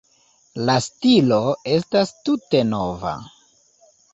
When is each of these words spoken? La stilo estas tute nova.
La 0.69 0.77
stilo 0.85 1.37
estas 1.75 2.15
tute 2.31 2.63
nova. 2.73 3.17